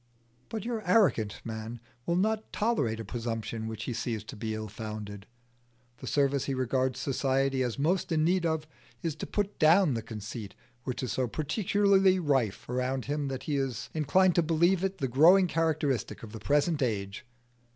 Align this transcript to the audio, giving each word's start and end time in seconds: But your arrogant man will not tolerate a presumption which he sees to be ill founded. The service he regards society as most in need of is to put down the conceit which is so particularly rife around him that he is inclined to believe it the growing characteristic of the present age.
But 0.49 0.65
your 0.65 0.81
arrogant 0.89 1.39
man 1.45 1.79
will 2.07 2.15
not 2.15 2.51
tolerate 2.51 2.99
a 2.99 3.05
presumption 3.05 3.67
which 3.67 3.83
he 3.83 3.93
sees 3.93 4.23
to 4.23 4.35
be 4.35 4.55
ill 4.55 4.67
founded. 4.67 5.27
The 5.99 6.07
service 6.07 6.45
he 6.45 6.55
regards 6.55 6.99
society 6.99 7.61
as 7.61 7.77
most 7.77 8.11
in 8.11 8.23
need 8.23 8.43
of 8.43 8.65
is 9.03 9.13
to 9.17 9.27
put 9.27 9.59
down 9.59 9.93
the 9.93 10.01
conceit 10.01 10.55
which 10.85 11.03
is 11.03 11.11
so 11.11 11.27
particularly 11.27 12.17
rife 12.19 12.67
around 12.67 13.05
him 13.05 13.27
that 13.27 13.43
he 13.43 13.57
is 13.57 13.91
inclined 13.93 14.33
to 14.33 14.41
believe 14.41 14.83
it 14.83 14.97
the 14.97 15.07
growing 15.07 15.45
characteristic 15.45 16.23
of 16.23 16.31
the 16.31 16.39
present 16.39 16.81
age. 16.81 17.23